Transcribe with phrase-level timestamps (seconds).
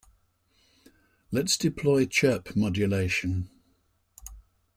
[1.31, 3.51] Let's deploy chirp modulation.